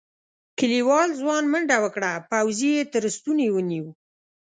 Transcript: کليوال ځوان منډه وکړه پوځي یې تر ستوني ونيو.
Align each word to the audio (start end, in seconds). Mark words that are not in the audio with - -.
کليوال 0.57 1.09
ځوان 1.21 1.43
منډه 1.51 1.77
وکړه 1.83 2.11
پوځي 2.31 2.69
یې 2.77 2.83
تر 2.93 3.03
ستوني 3.15 3.47
ونيو. 3.51 3.85